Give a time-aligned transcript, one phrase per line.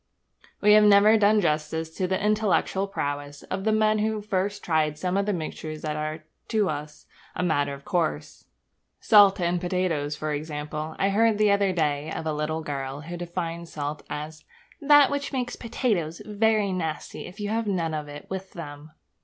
[0.61, 4.97] We have never done justice to the intellectual prowess of the men who first tried
[4.97, 8.47] some of the mixtures that are to us a matter of course.
[8.99, 10.95] Salt and potatoes, for example.
[10.97, 14.43] I heard the other day of a little girl who defined salt as
[14.81, 18.89] 'that which makes potatoes very nasty if you have none of it with them.'